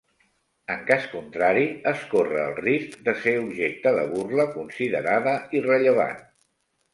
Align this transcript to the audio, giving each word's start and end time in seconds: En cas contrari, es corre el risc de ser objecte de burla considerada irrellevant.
En 0.75 0.79
cas 0.85 1.03
contrari, 1.09 1.65
es 1.91 2.05
corre 2.13 2.39
el 2.45 2.57
risc 2.61 2.95
de 3.09 3.15
ser 3.25 3.35
objecte 3.43 3.93
de 3.99 4.07
burla 4.15 4.47
considerada 4.57 5.35
irrellevant. 5.61 6.19